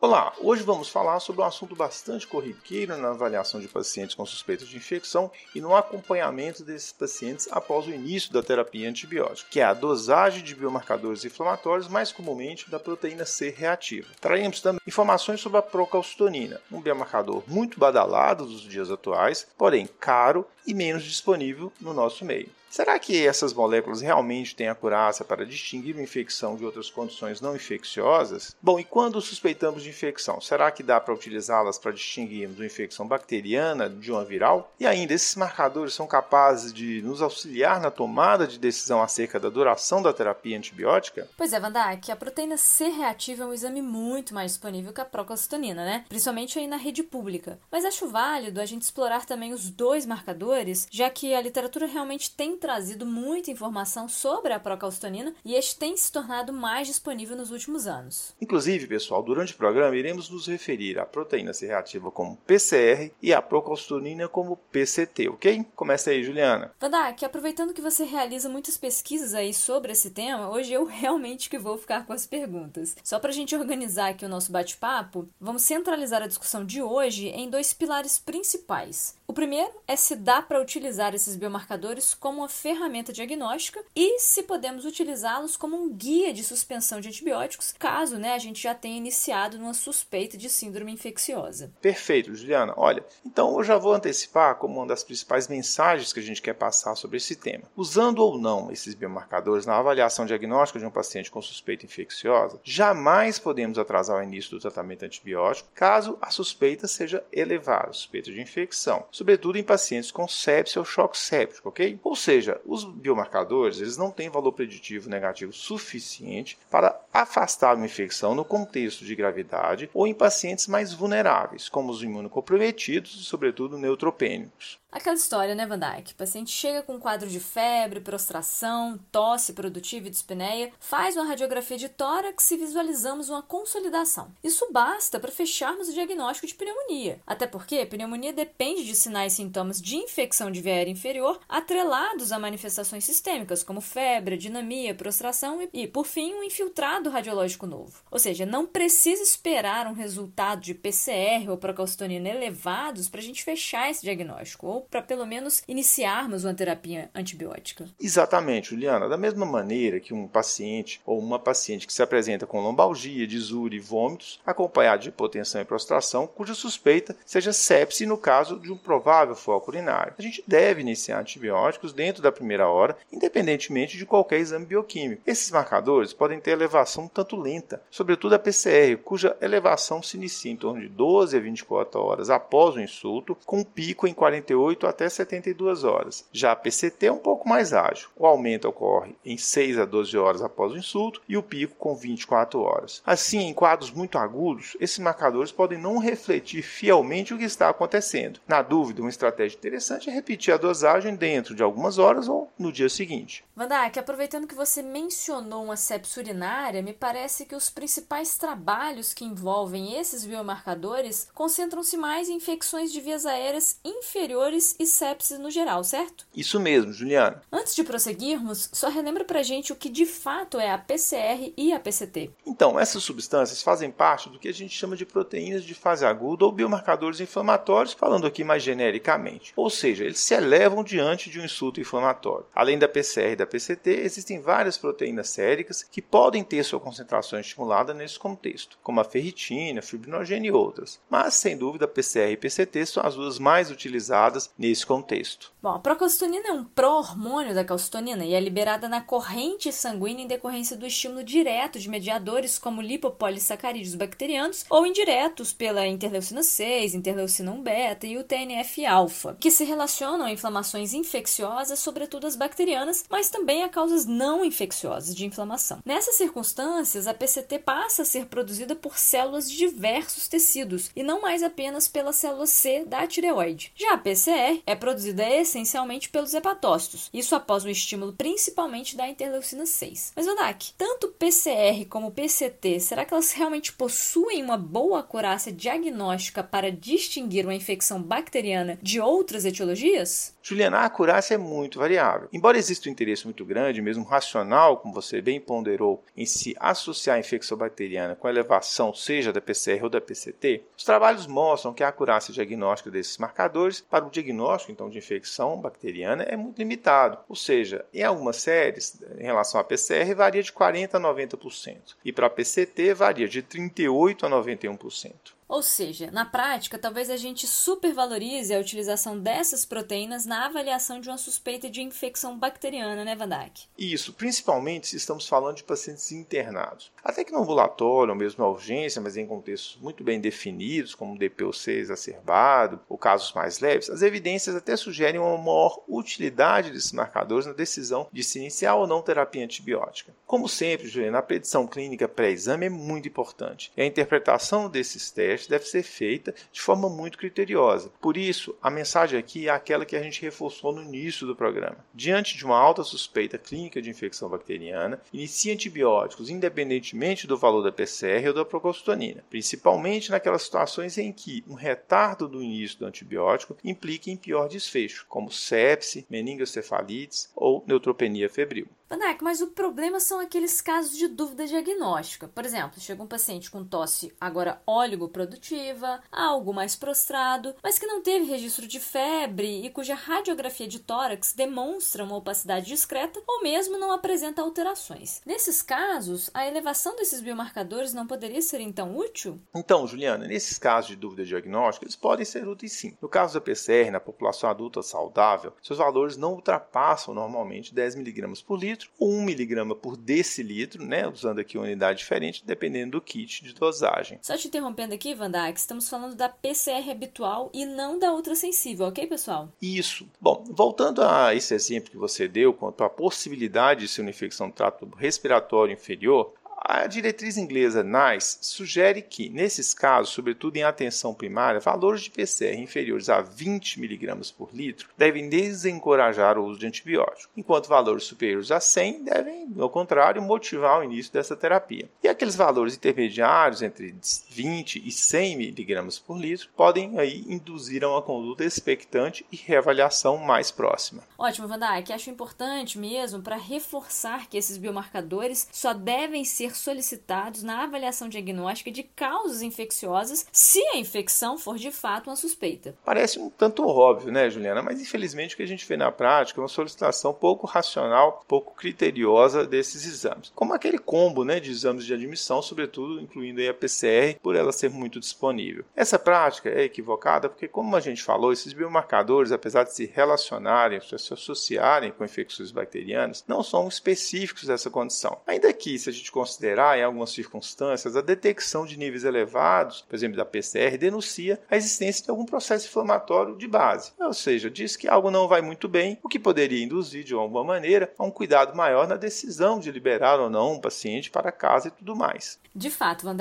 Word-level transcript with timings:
Olá, 0.00 0.32
hoje 0.38 0.62
vamos 0.62 0.88
falar 0.88 1.18
sobre 1.18 1.42
um 1.42 1.44
assunto 1.44 1.74
bastante 1.74 2.24
corriqueiro 2.24 2.96
na 2.96 3.10
avaliação 3.10 3.58
de 3.60 3.66
pacientes 3.66 4.14
com 4.14 4.24
suspeitas 4.24 4.68
de 4.68 4.76
infecção 4.76 5.28
e 5.52 5.60
no 5.60 5.74
acompanhamento 5.74 6.62
desses 6.62 6.92
pacientes 6.92 7.48
após 7.50 7.84
o 7.84 7.90
início 7.90 8.32
da 8.32 8.40
terapia 8.40 8.88
antibiótica, 8.88 9.50
que 9.50 9.58
é 9.58 9.64
a 9.64 9.74
dosagem 9.74 10.44
de 10.44 10.54
biomarcadores 10.54 11.24
inflamatórios, 11.24 11.88
mais 11.88 12.12
comumente 12.12 12.70
da 12.70 12.78
proteína 12.78 13.26
C 13.26 13.50
reativa. 13.50 14.06
Traremos 14.20 14.60
também 14.60 14.80
informações 14.86 15.40
sobre 15.40 15.58
a 15.58 15.62
procalcitonina, 15.62 16.60
um 16.70 16.80
biomarcador 16.80 17.42
muito 17.48 17.80
badalado 17.80 18.46
dos 18.46 18.60
dias 18.60 18.92
atuais, 18.92 19.48
porém 19.58 19.88
caro 19.98 20.46
e 20.64 20.74
menos 20.74 21.02
disponível 21.02 21.72
no 21.80 21.92
nosso 21.92 22.24
meio. 22.24 22.56
Será 22.70 22.98
que 22.98 23.26
essas 23.26 23.52
moléculas 23.52 24.00
realmente 24.00 24.54
têm 24.54 24.68
acurácia 24.68 25.24
para 25.24 25.46
distinguir 25.46 25.94
uma 25.94 26.02
infecção 26.02 26.54
de 26.54 26.64
outras 26.64 26.90
condições 26.90 27.40
não 27.40 27.56
infecciosas? 27.56 28.54
Bom, 28.62 28.78
e 28.78 28.84
quando 28.84 29.20
suspeitamos 29.20 29.82
de 29.82 29.88
infecção, 29.88 30.40
será 30.40 30.70
que 30.70 30.82
dá 30.82 31.00
para 31.00 31.14
utilizá-las 31.14 31.78
para 31.78 31.92
distinguirmos 31.92 32.58
uma 32.58 32.66
infecção 32.66 33.06
bacteriana 33.06 33.88
de 33.88 34.12
uma 34.12 34.24
viral? 34.24 34.72
E 34.78 34.86
ainda, 34.86 35.14
esses 35.14 35.34
marcadores 35.34 35.94
são 35.94 36.06
capazes 36.06 36.72
de 36.72 37.00
nos 37.02 37.22
auxiliar 37.22 37.80
na 37.80 37.90
tomada 37.90 38.46
de 38.46 38.58
decisão 38.58 39.02
acerca 39.02 39.40
da 39.40 39.48
duração 39.48 40.02
da 40.02 40.12
terapia 40.12 40.56
antibiótica? 40.56 41.28
Pois 41.36 41.52
é, 41.52 41.60
Vandak, 41.60 42.12
a 42.12 42.16
proteína 42.16 42.56
C 42.56 42.88
reativa 42.88 43.44
é 43.44 43.46
um 43.46 43.54
exame 43.54 43.80
muito 43.80 44.34
mais 44.34 44.52
disponível 44.52 44.92
que 44.92 45.00
a 45.00 45.04
procalcitonina, 45.04 45.84
né? 45.84 46.04
Principalmente 46.08 46.58
aí 46.58 46.66
na 46.66 46.76
rede 46.76 47.02
pública. 47.02 47.58
Mas 47.72 47.84
acho 47.84 48.08
válido 48.08 48.60
a 48.60 48.66
gente 48.66 48.82
explorar 48.82 49.24
também 49.24 49.54
os 49.54 49.70
dois 49.70 50.04
marcadores, 50.04 50.86
já 50.90 51.08
que 51.08 51.34
a 51.34 51.40
literatura 51.40 51.86
realmente 51.86 52.30
tem 52.30 52.57
trazido 52.58 53.06
muita 53.06 53.50
informação 53.50 54.08
sobre 54.08 54.52
a 54.52 54.60
procalcitonina 54.60 55.34
e 55.44 55.54
este 55.54 55.78
tem 55.78 55.96
se 55.96 56.12
tornado 56.12 56.52
mais 56.52 56.86
disponível 56.86 57.36
nos 57.36 57.50
últimos 57.50 57.86
anos. 57.86 58.34
Inclusive, 58.40 58.86
pessoal, 58.86 59.22
durante 59.22 59.54
o 59.54 59.56
programa 59.56 59.96
iremos 59.96 60.28
nos 60.28 60.46
referir 60.46 60.98
à 60.98 61.06
proteína 61.06 61.54
C 61.54 61.66
reativa 61.66 62.10
como 62.10 62.36
PCR 62.46 63.10
e 63.22 63.32
à 63.32 63.40
procalcitonina 63.40 64.28
como 64.28 64.56
PCT, 64.56 65.28
ok? 65.28 65.64
Começa 65.74 66.10
aí, 66.10 66.22
Juliana. 66.22 66.72
Vandak, 66.80 67.24
aproveitando 67.24 67.72
que 67.72 67.80
você 67.80 68.04
realiza 68.04 68.48
muitas 68.48 68.76
pesquisas 68.76 69.34
aí 69.34 69.54
sobre 69.54 69.92
esse 69.92 70.10
tema, 70.10 70.50
hoje 70.50 70.72
eu 70.72 70.84
realmente 70.86 71.48
que 71.48 71.58
vou 71.58 71.78
ficar 71.78 72.04
com 72.04 72.12
as 72.12 72.26
perguntas. 72.26 72.96
Só 73.02 73.18
para 73.18 73.30
a 73.30 73.34
gente 73.34 73.54
organizar 73.54 74.10
aqui 74.10 74.24
o 74.24 74.28
nosso 74.28 74.52
bate-papo, 74.52 75.28
vamos 75.40 75.62
centralizar 75.62 76.22
a 76.22 76.26
discussão 76.26 76.64
de 76.64 76.82
hoje 76.82 77.28
em 77.28 77.48
dois 77.48 77.72
pilares 77.72 78.18
principais. 78.18 79.16
O 79.26 79.32
primeiro 79.32 79.72
é 79.86 79.94
se 79.94 80.16
dá 80.16 80.40
para 80.40 80.60
utilizar 80.60 81.14
esses 81.14 81.36
biomarcadores 81.36 82.14
como 82.14 82.47
ferramenta 82.48 83.12
diagnóstica 83.12 83.82
e 83.94 84.18
se 84.18 84.42
podemos 84.42 84.84
utilizá-los 84.84 85.56
como 85.56 85.76
um 85.76 85.92
guia 85.92 86.32
de 86.32 86.42
suspensão 86.42 87.00
de 87.00 87.08
antibióticos, 87.08 87.74
caso 87.78 88.16
né, 88.16 88.32
a 88.34 88.38
gente 88.38 88.62
já 88.62 88.74
tenha 88.74 88.96
iniciado 88.96 89.58
numa 89.58 89.74
suspeita 89.74 90.36
de 90.36 90.48
síndrome 90.48 90.92
infecciosa. 90.92 91.72
Perfeito, 91.80 92.34
Juliana. 92.34 92.72
Olha, 92.76 93.04
então 93.24 93.56
eu 93.56 93.64
já 93.64 93.76
vou 93.76 93.92
antecipar 93.92 94.56
como 94.56 94.78
uma 94.78 94.86
das 94.86 95.04
principais 95.04 95.48
mensagens 95.48 96.12
que 96.12 96.20
a 96.20 96.22
gente 96.22 96.42
quer 96.42 96.54
passar 96.54 96.94
sobre 96.96 97.16
esse 97.18 97.36
tema. 97.36 97.64
Usando 97.76 98.20
ou 98.20 98.38
não 98.38 98.70
esses 98.70 98.94
biomarcadores 98.94 99.66
na 99.66 99.76
avaliação 99.76 100.24
diagnóstica 100.24 100.78
de 100.78 100.86
um 100.86 100.90
paciente 100.90 101.30
com 101.30 101.42
suspeita 101.42 101.84
infecciosa, 101.84 102.60
jamais 102.64 103.38
podemos 103.38 103.78
atrasar 103.78 104.18
o 104.18 104.22
início 104.22 104.52
do 104.52 104.60
tratamento 104.60 105.04
antibiótico 105.04 105.68
caso 105.74 106.18
a 106.20 106.30
suspeita 106.30 106.86
seja 106.86 107.24
elevada, 107.32 107.92
suspeita 107.92 108.30
de 108.30 108.40
infecção 108.40 109.06
sobretudo 109.10 109.58
em 109.58 109.64
pacientes 109.64 110.10
com 110.10 110.28
sepsia 110.28 110.80
ou 110.80 110.84
choque 110.84 111.18
séptico, 111.18 111.68
ok? 111.68 111.98
Ou 112.02 112.14
seja, 112.14 112.37
os 112.64 112.84
biomarcadores 112.84 113.80
eles 113.80 113.96
não 113.96 114.10
têm 114.10 114.28
valor 114.28 114.52
preditivo 114.52 115.08
negativo 115.08 115.52
suficiente 115.52 116.58
para 116.70 116.98
afastar 117.12 117.76
uma 117.76 117.86
infecção 117.86 118.34
no 118.34 118.44
contexto 118.44 119.04
de 119.04 119.14
gravidade 119.14 119.90
ou 119.92 120.06
em 120.06 120.14
pacientes 120.14 120.66
mais 120.66 120.92
vulneráveis, 120.92 121.68
como 121.68 121.90
os 121.90 122.02
imunocomprometidos 122.02 123.14
e, 123.20 123.24
sobretudo, 123.24 123.78
neutropênicos. 123.78 124.78
Aquela 124.90 125.16
história, 125.16 125.54
né, 125.54 125.66
Van 125.66 125.78
Dyke? 125.78 126.14
O 126.14 126.16
paciente 126.16 126.50
chega 126.50 126.82
com 126.82 126.94
um 126.94 126.98
quadro 126.98 127.28
de 127.28 127.38
febre, 127.38 128.00
prostração, 128.00 128.98
tosse 129.12 129.52
produtiva 129.52 130.06
e 130.06 130.10
dispneia, 130.10 130.72
faz 130.80 131.14
uma 131.14 131.26
radiografia 131.26 131.76
de 131.76 131.90
tórax 131.90 132.50
e 132.50 132.56
visualizamos 132.56 133.28
uma 133.28 133.42
consolidação. 133.42 134.32
Isso 134.42 134.66
basta 134.72 135.20
para 135.20 135.30
fecharmos 135.30 135.88
o 135.88 135.92
diagnóstico 135.92 136.46
de 136.46 136.54
pneumonia. 136.54 137.20
Até 137.26 137.46
porque 137.46 137.84
pneumonia 137.84 138.32
depende 138.32 138.82
de 138.86 138.94
sinais 138.94 139.34
e 139.34 139.36
sintomas 139.36 139.80
de 139.80 139.94
infecção 139.94 140.50
de 140.50 140.62
via 140.62 140.72
aérea 140.72 140.90
inferior 140.90 141.38
atrelados 141.46 142.32
a 142.32 142.38
manifestações 142.38 143.04
sistêmicas, 143.04 143.62
como 143.62 143.82
febre, 143.82 144.38
dinamia, 144.38 144.94
prostração 144.94 145.68
e, 145.70 145.86
por 145.86 146.06
fim, 146.06 146.32
um 146.32 146.42
infiltrado 146.42 147.10
radiológico 147.10 147.66
novo. 147.66 148.02
Ou 148.10 148.18
seja, 148.18 148.46
não 148.46 148.64
precisa 148.64 149.22
esperar 149.22 149.86
um 149.86 149.92
resultado 149.92 150.62
de 150.62 150.72
PCR 150.72 151.46
ou 151.50 151.58
procalcitonina 151.58 152.30
elevados 152.30 153.06
para 153.06 153.20
a 153.20 153.24
gente 153.24 153.44
fechar 153.44 153.90
esse 153.90 154.00
diagnóstico 154.00 154.77
ou 154.78 154.80
para 154.80 155.02
pelo 155.02 155.26
menos 155.26 155.62
iniciarmos 155.66 156.44
uma 156.44 156.54
terapia 156.54 157.10
antibiótica. 157.14 157.86
Exatamente, 158.00 158.70
Juliana. 158.70 159.08
Da 159.08 159.16
mesma 159.16 159.44
maneira 159.44 159.98
que 159.98 160.14
um 160.14 160.28
paciente 160.28 161.00
ou 161.04 161.18
uma 161.18 161.38
paciente 161.38 161.86
que 161.86 161.92
se 161.92 162.02
apresenta 162.02 162.46
com 162.46 162.60
lombalgia, 162.60 163.26
disúria 163.26 163.76
e 163.76 163.80
vômitos, 163.80 164.40
acompanhado 164.46 165.02
de 165.02 165.08
hipotensão 165.08 165.60
e 165.60 165.64
prostração, 165.64 166.26
cuja 166.26 166.54
suspeita 166.54 167.16
seja 167.26 167.52
sepse 167.52 168.06
no 168.06 168.16
caso 168.16 168.58
de 168.58 168.72
um 168.72 168.76
provável 168.76 169.34
foco 169.34 169.70
urinário. 169.70 170.14
A 170.16 170.22
gente 170.22 170.42
deve 170.46 170.80
iniciar 170.80 171.20
antibióticos 171.20 171.92
dentro 171.92 172.22
da 172.22 172.30
primeira 172.30 172.68
hora, 172.68 172.96
independentemente 173.12 173.96
de 173.96 174.06
qualquer 174.06 174.38
exame 174.38 174.64
bioquímico. 174.64 175.22
Esses 175.26 175.50
marcadores 175.50 176.12
podem 176.12 176.40
ter 176.40 176.52
elevação 176.52 177.08
tanto 177.08 177.36
lenta, 177.36 177.82
sobretudo 177.90 178.34
a 178.34 178.38
PCR, 178.38 178.96
cuja 179.02 179.36
elevação 179.40 180.02
se 180.02 180.16
inicia 180.16 180.52
em 180.52 180.56
torno 180.56 180.80
de 180.80 180.88
12 180.88 181.36
a 181.36 181.40
24 181.40 182.00
horas 182.00 182.30
após 182.30 182.76
o 182.76 182.80
insulto, 182.80 183.36
com 183.44 183.58
um 183.58 183.64
pico 183.64 184.06
em 184.06 184.14
48 184.14 184.67
48 184.68 184.86
até 184.86 185.08
72 185.08 185.84
horas. 185.84 186.24
Já 186.32 186.52
a 186.52 186.56
PCT 186.56 187.06
é 187.06 187.12
um 187.12 187.18
pouco 187.18 187.48
mais 187.48 187.72
ágil. 187.72 188.08
O 188.16 188.26
aumento 188.26 188.68
ocorre 188.68 189.16
em 189.24 189.38
6 189.38 189.78
a 189.78 189.84
12 189.84 190.16
horas 190.16 190.42
após 190.42 190.72
o 190.72 190.76
insulto 190.76 191.22
e 191.28 191.36
o 191.36 191.42
pico 191.42 191.76
com 191.76 191.94
24 191.94 192.60
horas. 192.60 193.02
Assim, 193.06 193.40
em 193.40 193.54
quadros 193.54 193.90
muito 193.90 194.18
agudos, 194.18 194.76
esses 194.80 194.98
marcadores 194.98 195.52
podem 195.52 195.78
não 195.78 195.98
refletir 195.98 196.62
fielmente 196.62 197.32
o 197.32 197.38
que 197.38 197.44
está 197.44 197.68
acontecendo. 197.68 198.40
Na 198.46 198.62
dúvida, 198.62 199.00
uma 199.00 199.10
estratégia 199.10 199.56
interessante 199.56 200.10
é 200.10 200.12
repetir 200.12 200.52
a 200.52 200.58
dosagem 200.58 201.14
dentro 201.14 201.54
de 201.54 201.62
algumas 201.62 201.98
horas 201.98 202.28
ou 202.28 202.50
no 202.58 202.72
dia 202.72 202.88
seguinte. 202.88 203.44
Vandak, 203.54 203.98
aproveitando 203.98 204.46
que 204.46 204.54
você 204.54 204.82
mencionou 204.82 205.64
uma 205.64 205.76
sepsia 205.76 206.22
urinária, 206.22 206.82
me 206.82 206.92
parece 206.92 207.44
que 207.44 207.54
os 207.54 207.70
principais 207.70 208.36
trabalhos 208.36 209.12
que 209.12 209.24
envolvem 209.24 209.98
esses 209.98 210.24
biomarcadores 210.24 211.28
concentram-se 211.34 211.96
mais 211.96 212.28
em 212.28 212.36
infecções 212.36 212.92
de 212.92 213.00
vias 213.00 213.26
aéreas 213.26 213.78
inferiores 213.84 214.57
e 214.78 214.86
sepsis 214.86 215.38
no 215.38 215.50
geral, 215.50 215.82
certo? 215.84 216.26
Isso 216.34 216.58
mesmo, 216.58 216.92
Juliana. 216.92 217.42
Antes 217.52 217.74
de 217.74 217.84
prosseguirmos, 217.84 218.68
só 218.72 218.88
relembra 218.88 219.24
pra 219.24 219.42
gente 219.42 219.72
o 219.72 219.76
que 219.76 219.88
de 219.88 220.04
fato 220.04 220.58
é 220.58 220.70
a 220.70 220.78
PCR 220.78 221.52
e 221.56 221.72
a 221.72 221.80
PCT. 221.80 222.30
Então, 222.46 222.78
essas 222.78 223.02
substâncias 223.02 223.62
fazem 223.62 223.90
parte 223.90 224.28
do 224.28 224.38
que 224.38 224.48
a 224.48 224.54
gente 224.54 224.74
chama 224.74 224.96
de 224.96 225.06
proteínas 225.06 225.64
de 225.64 225.74
fase 225.74 226.04
aguda 226.04 226.44
ou 226.44 226.52
biomarcadores 226.52 227.20
inflamatórios, 227.20 227.94
falando 227.94 228.26
aqui 228.26 228.42
mais 228.42 228.62
genericamente. 228.62 229.52
Ou 229.56 229.70
seja, 229.70 230.04
eles 230.04 230.20
se 230.20 230.34
elevam 230.34 230.82
diante 230.82 231.30
de 231.30 231.38
um 231.40 231.44
insulto 231.44 231.80
inflamatório. 231.80 232.46
Além 232.54 232.78
da 232.78 232.88
PCR 232.88 233.32
e 233.32 233.36
da 233.36 233.46
PCT, 233.46 233.90
existem 233.90 234.40
várias 234.40 234.76
proteínas 234.76 235.30
séricas 235.30 235.82
que 235.82 236.02
podem 236.02 236.42
ter 236.42 236.64
sua 236.64 236.80
concentração 236.80 237.38
estimulada 237.38 237.94
nesse 237.94 238.18
contexto, 238.18 238.78
como 238.82 239.00
a 239.00 239.04
ferritina, 239.04 239.82
fibrinogênio 239.82 240.48
e 240.48 240.52
outras. 240.52 241.00
Mas, 241.08 241.34
sem 241.34 241.56
dúvida, 241.56 241.84
a 241.84 241.88
PCR 241.88 242.32
e 242.32 242.36
PCT 242.36 242.86
são 242.86 243.02
as 243.04 243.14
duas 243.14 243.38
mais 243.38 243.70
utilizadas 243.70 244.47
nesse 244.56 244.86
contexto. 244.86 245.52
Bom, 245.60 245.70
a 245.70 245.78
procalcitonina 245.78 246.48
é 246.48 246.52
um 246.52 246.64
pró-hormônio 246.64 247.54
da 247.54 247.64
calcitonina 247.64 248.24
e 248.24 248.32
é 248.32 248.40
liberada 248.40 248.88
na 248.88 249.00
corrente 249.00 249.72
sanguínea 249.72 250.24
em 250.24 250.28
decorrência 250.28 250.76
do 250.76 250.86
estímulo 250.86 251.24
direto 251.24 251.80
de 251.80 251.88
mediadores 251.88 252.58
como 252.58 252.80
lipopolissacarídeos 252.80 253.96
bacterianos 253.96 254.64
ou 254.70 254.86
indiretos 254.86 255.52
pela 255.52 255.86
interleucina 255.86 256.42
6, 256.42 256.94
interleucina 256.94 257.50
1 257.50 257.62
beta 257.62 258.06
e 258.06 258.16
o 258.16 258.24
TNF-alfa, 258.24 259.36
que 259.40 259.50
se 259.50 259.64
relacionam 259.64 260.26
a 260.26 260.32
inflamações 260.32 260.94
infecciosas, 260.94 261.80
sobretudo 261.80 262.26
as 262.26 262.36
bacterianas, 262.36 263.04
mas 263.10 263.28
também 263.28 263.64
a 263.64 263.68
causas 263.68 264.06
não 264.06 264.44
infecciosas 264.44 265.14
de 265.14 265.26
inflamação. 265.26 265.80
Nessas 265.84 266.14
circunstâncias, 266.14 267.06
a 267.06 267.14
PCT 267.14 267.58
passa 267.58 268.02
a 268.02 268.04
ser 268.04 268.26
produzida 268.26 268.76
por 268.76 268.96
células 268.96 269.50
de 269.50 269.56
diversos 269.56 270.28
tecidos 270.28 270.90
e 270.94 271.02
não 271.02 271.20
mais 271.20 271.42
apenas 271.42 271.88
pela 271.88 272.12
célula 272.12 272.46
C 272.46 272.84
da 272.84 273.06
tireoide. 273.06 273.72
Já 273.74 273.94
a 273.94 273.98
PCR 273.98 274.37
PCR 274.38 274.62
é 274.64 274.76
produzida 274.76 275.28
essencialmente 275.28 276.08
pelos 276.08 276.32
hepatócitos, 276.32 277.10
isso 277.12 277.34
após 277.34 277.64
o 277.64 277.68
estímulo 277.68 278.12
principalmente 278.12 278.96
da 278.96 279.08
interleucina 279.08 279.66
6. 279.66 280.12
Mas, 280.14 280.26
Vadak, 280.26 280.72
tanto 280.78 281.08
PCR 281.08 281.84
como 281.88 282.12
PCT, 282.12 282.78
será 282.78 283.04
que 283.04 283.12
elas 283.12 283.32
realmente 283.32 283.72
possuem 283.72 284.42
uma 284.42 284.56
boa 284.56 285.00
acurácia 285.00 285.52
diagnóstica 285.52 286.42
para 286.42 286.70
distinguir 286.70 287.44
uma 287.44 287.54
infecção 287.54 288.00
bacteriana 288.00 288.78
de 288.80 289.00
outras 289.00 289.44
etiologias? 289.44 290.36
Juliana, 290.40 290.78
a 290.78 290.84
acurácia 290.84 291.34
é 291.34 291.38
muito 291.38 291.78
variável. 291.78 292.28
Embora 292.32 292.56
exista 292.56 292.88
um 292.88 292.92
interesse 292.92 293.24
muito 293.24 293.44
grande, 293.44 293.82
mesmo 293.82 294.04
racional, 294.04 294.78
como 294.78 294.94
você 294.94 295.20
bem 295.20 295.40
ponderou, 295.40 296.02
em 296.16 296.24
se 296.24 296.56
associar 296.58 297.16
a 297.16 297.20
infecção 297.20 297.58
bacteriana 297.58 298.14
com 298.14 298.26
a 298.26 298.30
elevação, 298.30 298.94
seja 298.94 299.32
da 299.32 299.40
PCR 299.40 299.82
ou 299.82 299.90
da 299.90 300.00
PCT, 300.00 300.62
os 300.76 300.84
trabalhos 300.84 301.26
mostram 301.26 301.74
que 301.74 301.82
a 301.82 301.88
acurácia 301.88 302.32
diagnóstica 302.32 302.90
desses 302.90 303.18
marcadores 303.18 303.80
para 303.80 304.06
o 304.06 304.10
diagnóstico 304.10 304.27
então 304.70 304.88
de 304.88 304.98
infecção 304.98 305.60
bacteriana 305.60 306.22
é 306.24 306.36
muito 306.36 306.58
limitado. 306.58 307.18
Ou 307.28 307.36
seja, 307.36 307.84
em 307.92 308.02
algumas 308.02 308.36
séries, 308.36 309.00
em 309.18 309.24
relação 309.24 309.60
à 309.60 309.64
PCR, 309.64 310.14
varia 310.14 310.42
de 310.42 310.52
40 310.52 310.96
a 310.96 311.00
90%, 311.00 311.96
e 312.04 312.12
para 312.12 312.26
a 312.26 312.30
PCT 312.30 312.94
varia 312.94 313.28
de 313.28 313.42
38 313.42 314.26
a 314.26 314.30
91%. 314.30 315.37
Ou 315.48 315.62
seja, 315.62 316.10
na 316.10 316.26
prática, 316.26 316.78
talvez 316.78 317.08
a 317.08 317.16
gente 317.16 317.46
supervalorize 317.46 318.54
a 318.54 318.58
utilização 318.58 319.18
dessas 319.18 319.64
proteínas 319.64 320.26
na 320.26 320.44
avaliação 320.44 321.00
de 321.00 321.08
uma 321.08 321.16
suspeita 321.16 321.70
de 321.70 321.80
infecção 321.80 322.38
bacteriana, 322.38 323.02
né, 323.02 323.16
Vandak? 323.16 323.62
Isso, 323.78 324.12
principalmente 324.12 324.88
se 324.88 324.96
estamos 324.96 325.26
falando 325.26 325.56
de 325.56 325.64
pacientes 325.64 326.12
internados. 326.12 326.92
Até 327.02 327.24
que 327.24 327.32
no 327.32 327.38
ambulatório, 327.38 328.12
ou 328.12 328.18
mesmo 328.18 328.44
na 328.44 328.50
urgência, 328.50 329.00
mas 329.00 329.16
em 329.16 329.26
contextos 329.26 329.78
muito 329.80 330.04
bem 330.04 330.20
definidos, 330.20 330.94
como 330.94 331.18
DPOC 331.18 331.70
exacerbado 331.70 332.78
ou 332.86 332.98
casos 332.98 333.32
mais 333.32 333.58
leves, 333.58 333.88
as 333.88 334.02
evidências 334.02 334.54
até 334.54 334.76
sugerem 334.76 335.18
uma 335.18 335.38
maior 335.38 335.82
utilidade 335.88 336.70
desses 336.70 336.92
marcadores 336.92 337.46
na 337.46 337.54
decisão 337.54 338.06
de 338.12 338.22
se 338.22 338.38
iniciar 338.38 338.74
ou 338.74 338.86
não 338.86 339.00
terapia 339.00 339.44
antibiótica. 339.44 340.14
Como 340.26 340.46
sempre, 340.46 340.88
Juliana, 340.88 341.20
a 341.20 341.22
predição 341.22 341.66
clínica 341.66 342.06
pré-exame 342.06 342.66
é 342.66 342.70
muito 342.70 343.08
importante 343.08 343.72
e 343.74 343.80
a 343.80 343.86
interpretação 343.86 344.68
desses 344.68 345.10
testes 345.10 345.37
deve 345.46 345.66
ser 345.66 345.82
feita 345.82 346.34
de 346.50 346.60
forma 346.60 346.88
muito 346.88 347.18
criteriosa. 347.18 347.92
Por 348.00 348.16
isso, 348.16 348.56
a 348.62 348.70
mensagem 348.70 349.18
aqui 349.18 349.48
é 349.48 349.50
aquela 349.50 349.84
que 349.84 349.96
a 349.96 350.02
gente 350.02 350.22
reforçou 350.22 350.72
no 350.72 350.82
início 350.82 351.26
do 351.26 351.36
programa. 351.36 351.84
Diante 351.94 352.36
de 352.36 352.44
uma 352.44 352.58
alta 352.58 352.82
suspeita 352.82 353.38
clínica 353.38 353.82
de 353.82 353.90
infecção 353.90 354.28
bacteriana, 354.28 355.00
inicie 355.12 355.52
antibióticos 355.52 356.30
independentemente 356.30 357.26
do 357.26 357.36
valor 357.36 357.62
da 357.62 357.72
PCR 357.72 358.28
ou 358.28 358.34
da 358.34 358.44
procalcitonina, 358.44 359.24
principalmente 359.28 360.10
naquelas 360.10 360.42
situações 360.42 360.96
em 360.98 361.12
que 361.12 361.44
um 361.46 361.54
retardo 361.54 362.26
do 362.26 362.42
início 362.42 362.78
do 362.78 362.86
antibiótico 362.86 363.56
implique 363.62 364.10
em 364.10 364.16
pior 364.16 364.48
desfecho, 364.48 365.06
como 365.08 365.30
sepse, 365.30 366.06
meningocefalites 366.08 367.30
ou 367.34 367.62
neutropenia 367.66 368.28
febril. 368.28 368.66
Vanak, 368.88 369.22
mas 369.22 369.42
o 369.42 369.48
problema 369.48 370.00
são 370.00 370.18
aqueles 370.18 370.62
casos 370.62 370.96
de 370.96 371.06
dúvida 371.08 371.46
diagnóstica. 371.46 372.26
Por 372.26 372.42
exemplo, 372.46 372.80
chega 372.80 373.02
um 373.02 373.06
paciente 373.06 373.50
com 373.50 373.62
tosse 373.62 374.14
agora 374.18 374.62
óligo-produtiva, 374.66 376.00
algo 376.10 376.54
mais 376.54 376.74
prostrado, 376.74 377.54
mas 377.62 377.78
que 377.78 377.86
não 377.86 378.00
teve 378.00 378.24
registro 378.24 378.66
de 378.66 378.80
febre 378.80 379.66
e 379.66 379.68
cuja 379.68 379.94
radiografia 379.94 380.66
de 380.66 380.78
tórax 380.78 381.34
demonstra 381.34 382.02
uma 382.02 382.16
opacidade 382.16 382.64
discreta 382.64 383.20
ou 383.26 383.42
mesmo 383.42 383.76
não 383.76 383.92
apresenta 383.92 384.40
alterações. 384.40 385.20
Nesses 385.26 385.60
casos, 385.60 386.30
a 386.32 386.46
elevação 386.46 386.96
desses 386.96 387.20
biomarcadores 387.20 387.92
não 387.92 388.06
poderia 388.06 388.40
ser 388.40 388.60
então 388.60 388.96
útil? 388.96 389.38
Então, 389.54 389.86
Juliana, 389.86 390.26
nesses 390.26 390.56
casos 390.56 390.88
de 390.88 390.96
dúvida 390.96 391.26
diagnóstica, 391.26 391.84
eles 391.84 391.96
podem 391.96 392.24
ser 392.24 392.48
úteis 392.48 392.72
sim. 392.72 392.96
No 393.02 393.08
caso 393.08 393.34
da 393.34 393.40
PCR, 393.42 393.90
na 393.90 394.00
população 394.00 394.48
adulta 394.48 394.82
saudável, 394.82 395.52
seus 395.62 395.78
valores 395.78 396.16
não 396.16 396.32
ultrapassam 396.32 397.12
normalmente 397.12 397.74
10 397.74 397.96
mg 397.96 398.42
por 398.42 398.58
litro 398.58 398.77
litro, 398.78 398.90
1 399.00 399.22
miligrama 399.22 399.74
por 399.74 399.96
decilitro, 399.96 400.84
né, 400.84 401.08
usando 401.08 401.40
aqui 401.40 401.58
uma 401.58 401.64
unidade 401.64 401.98
diferente, 401.98 402.44
dependendo 402.46 402.92
do 402.92 403.00
kit 403.00 403.42
de 403.42 403.52
dosagem. 403.52 404.18
Só 404.22 404.36
te 404.36 404.46
interrompendo 404.46 404.94
aqui, 404.94 405.14
Vandak, 405.14 405.58
estamos 405.58 405.88
falando 405.88 406.14
da 406.14 406.28
PCR 406.28 406.90
habitual 406.90 407.50
e 407.52 407.66
não 407.66 407.98
da 407.98 408.12
ultra 408.12 408.34
sensível, 408.34 408.86
ok, 408.86 409.06
pessoal? 409.06 409.48
Isso. 409.60 410.06
Bom, 410.20 410.44
voltando 410.48 411.02
a 411.02 411.34
esse 411.34 411.54
exemplo 411.54 411.90
que 411.90 411.96
você 411.96 412.28
deu 412.28 412.52
quanto 412.52 412.84
à 412.84 412.88
possibilidade 412.88 413.80
de 413.80 413.88
ser 413.88 414.02
uma 414.02 414.10
infecção 414.10 414.48
do 414.48 414.54
trato 414.54 414.88
respiratório 414.96 415.72
inferior, 415.72 416.34
a 416.60 416.86
diretriz 416.86 417.36
inglesa 417.36 417.82
NICE 417.82 418.38
sugere 418.40 419.00
que, 419.00 419.28
nesses 419.28 419.72
casos, 419.72 420.12
sobretudo 420.12 420.56
em 420.56 420.62
atenção 420.62 421.14
primária, 421.14 421.60
valores 421.60 422.02
de 422.02 422.10
PCR 422.10 422.58
inferiores 422.58 423.08
a 423.08 423.20
20 423.20 423.78
mg 423.78 424.32
por 424.36 424.50
litro 424.52 424.88
devem 424.96 425.28
desencorajar 425.28 426.38
o 426.38 426.44
uso 426.44 426.58
de 426.58 426.66
antibiótico, 426.66 427.32
enquanto 427.36 427.68
valores 427.68 428.04
superiores 428.04 428.50
a 428.50 428.60
100 428.60 429.04
devem, 429.04 429.48
ao 429.58 429.70
contrário, 429.70 430.20
motivar 430.20 430.80
o 430.80 430.84
início 430.84 431.12
dessa 431.12 431.36
terapia. 431.36 431.88
E 432.02 432.08
aqueles 432.08 432.34
valores 432.34 432.74
intermediários 432.74 433.62
entre 433.62 433.94
20 434.30 434.82
e 434.84 434.90
100 434.90 435.34
mg 435.34 436.00
por 436.06 436.18
litro 436.18 436.48
podem 436.56 436.98
aí 436.98 437.24
induzir 437.28 437.84
a 437.84 437.88
uma 437.88 438.02
conduta 438.02 438.44
expectante 438.44 439.24
e 439.30 439.36
reavaliação 439.36 440.16
mais 440.18 440.50
próxima. 440.50 441.02
Ótimo, 441.16 441.48
Vandai, 441.48 441.84
acho 441.92 442.10
importante 442.10 442.78
mesmo 442.78 443.22
para 443.22 443.36
reforçar 443.36 444.28
que 444.28 444.36
esses 444.36 444.56
biomarcadores 444.56 445.48
só 445.52 445.72
devem 445.72 446.24
ser 446.24 446.47
solicitados 446.56 447.42
na 447.42 447.64
avaliação 447.64 448.08
diagnóstica 448.08 448.70
de 448.70 448.82
causas 448.82 449.42
infecciosas 449.42 450.26
se 450.32 450.60
a 450.68 450.76
infecção 450.76 451.38
for 451.38 451.56
de 451.56 451.70
fato 451.70 452.08
uma 452.08 452.16
suspeita. 452.16 452.74
Parece 452.84 453.18
um 453.18 453.30
tanto 453.30 453.66
óbvio, 453.66 454.12
né, 454.12 454.30
Juliana? 454.30 454.62
Mas 454.62 454.80
infelizmente 454.80 455.34
o 455.34 455.36
que 455.36 455.42
a 455.42 455.48
gente 455.48 455.66
vê 455.66 455.76
na 455.76 455.90
prática 455.90 456.40
é 456.40 456.42
uma 456.42 456.48
solicitação 456.48 457.12
pouco 457.12 457.46
racional, 457.46 458.24
pouco 458.26 458.54
criteriosa 458.54 459.46
desses 459.46 459.84
exames. 459.84 460.32
Como 460.34 460.54
aquele 460.54 460.78
combo 460.78 461.24
né, 461.24 461.40
de 461.40 461.50
exames 461.50 461.84
de 461.84 461.94
admissão, 461.94 462.40
sobretudo 462.40 463.00
incluindo 463.00 463.38
a 463.48 463.54
PCR, 463.54 464.18
por 464.22 464.34
ela 464.34 464.52
ser 464.52 464.70
muito 464.70 464.98
disponível. 464.98 465.64
Essa 465.76 465.98
prática 465.98 466.48
é 466.48 466.64
equivocada 466.64 467.28
porque, 467.28 467.46
como 467.46 467.76
a 467.76 467.80
gente 467.80 468.02
falou, 468.02 468.32
esses 468.32 468.52
biomarcadores, 468.52 469.32
apesar 469.32 469.64
de 469.64 469.74
se 469.74 469.86
relacionarem, 469.86 470.80
se 470.80 470.94
associarem 471.12 471.92
com 471.92 472.04
infecções 472.04 472.50
bacterianas, 472.50 473.24
não 473.26 473.42
são 473.42 473.68
específicos 473.68 474.44
dessa 474.44 474.70
condição. 474.70 475.18
Ainda 475.26 475.52
que, 475.52 475.78
se 475.78 475.88
a 475.88 475.92
gente 475.92 476.10
considerar 476.10 476.37
considerar, 476.38 476.78
em 476.78 476.84
algumas 476.84 477.10
circunstâncias, 477.10 477.96
a 477.96 478.00
detecção 478.00 478.64
de 478.64 478.78
níveis 478.78 479.02
elevados, 479.02 479.82
por 479.82 479.96
exemplo, 479.96 480.16
da 480.16 480.24
PCR, 480.24 480.78
denuncia 480.78 481.40
a 481.50 481.56
existência 481.56 482.04
de 482.04 482.10
algum 482.10 482.24
processo 482.24 482.68
inflamatório 482.68 483.36
de 483.36 483.48
base. 483.48 483.92
Ou 483.98 484.14
seja, 484.14 484.48
diz 484.48 484.76
que 484.76 484.88
algo 484.88 485.10
não 485.10 485.26
vai 485.26 485.42
muito 485.42 485.68
bem, 485.68 485.98
o 486.02 486.08
que 486.08 486.18
poderia 486.18 486.64
induzir, 486.64 487.02
de 487.02 487.14
alguma 487.14 487.42
maneira, 487.42 487.92
a 487.98 488.04
um 488.04 488.10
cuidado 488.10 488.56
maior 488.56 488.86
na 488.86 488.94
decisão 488.94 489.58
de 489.58 489.72
liberar 489.72 490.20
ou 490.20 490.30
não 490.30 490.54
um 490.54 490.60
paciente 490.60 491.10
para 491.10 491.32
casa 491.32 491.68
e 491.68 491.70
tudo 491.72 491.96
mais. 491.96 492.38
De 492.54 492.70
fato, 492.70 493.04
Van 493.04 493.16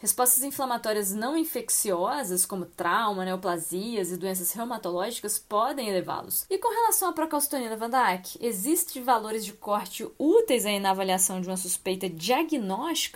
respostas 0.00 0.42
inflamatórias 0.42 1.12
não 1.12 1.36
infecciosas, 1.36 2.46
como 2.46 2.64
trauma, 2.64 3.24
neoplasias 3.24 4.10
e 4.10 4.16
doenças 4.16 4.52
reumatológicas, 4.52 5.38
podem 5.38 5.88
elevá-los. 5.88 6.46
E 6.48 6.58
com 6.58 6.70
relação 6.70 7.10
à 7.10 7.12
procalcitonina, 7.12 7.76
Van 7.76 7.90
existem 8.40 9.02
valores 9.02 9.44
de 9.44 9.52
corte 9.52 10.06
úteis 10.18 10.64
aí 10.64 10.80
na 10.80 10.90
avaliação 10.90 11.40
de 11.40 11.48
uma 11.48 11.56
suspeita 11.56 12.08
diagnóstica 12.08 12.61